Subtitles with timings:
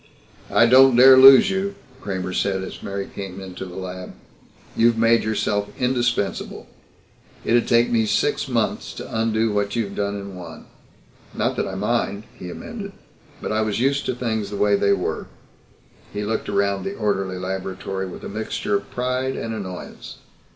[0.49, 4.15] "I don't dare lose you," Kramer said as Mary came into the lab.
[4.75, 6.65] "You've made yourself indispensable.
[7.45, 10.65] It'd take me six months to undo what you've done in one.
[11.35, 12.93] Not that I mind," he amended,
[13.43, 15.27] "but I was used to things the way they were."
[16.11, 20.17] He looked around the orderly laboratory with a mixture of pride and annoyance.